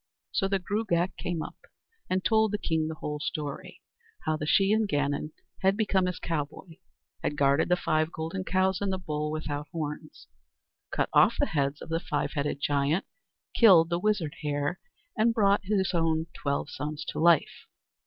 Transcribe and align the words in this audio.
So 0.31 0.47
the 0.47 0.57
Gruagach 0.57 1.15
came 1.17 1.43
up 1.43 1.57
and 2.09 2.25
told 2.25 2.51
the 2.51 2.57
king 2.57 2.87
the 2.87 2.95
whole 2.95 3.19
story, 3.19 3.83
how 4.25 4.35
the 4.35 4.47
Shee 4.47 4.73
an 4.73 4.87
Gannon 4.87 5.31
had 5.61 5.77
become 5.77 6.07
his 6.07 6.17
cowboy, 6.17 6.77
had 7.21 7.35
guarded 7.37 7.69
the 7.69 7.75
five 7.75 8.11
golden 8.11 8.43
cows 8.43 8.81
and 8.81 8.91
the 8.91 8.97
bull 8.97 9.29
without 9.29 9.67
horns, 9.71 10.25
cut 10.89 11.09
off 11.13 11.35
the 11.39 11.45
heads 11.45 11.83
of 11.83 11.89
the 11.89 11.99
five 11.99 12.31
headed 12.33 12.59
giant, 12.59 13.05
killed 13.53 13.91
the 13.91 13.99
wizard 13.99 14.33
hare, 14.41 14.79
and 15.15 15.35
brought 15.35 15.65
his 15.65 15.91
own 15.93 16.25
twelve 16.33 16.71
sons 16.71 17.05
to 17.09 17.19
life. 17.19 17.67